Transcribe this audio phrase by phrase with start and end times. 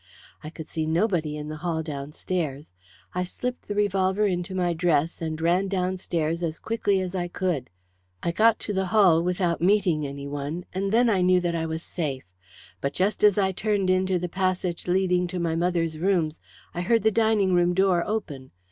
[0.43, 2.73] I could see nobody in the hall downstairs.
[3.13, 7.69] I slipped the revolver into my dress and ran downstairs as quickly as I could.
[8.23, 11.83] I got to the hall without meeting anyone, and then I knew that I was
[11.83, 12.25] safe.
[12.81, 16.41] But just as I turned into the passage leading to my mother's rooms
[16.73, 18.49] I heard the dining room door open.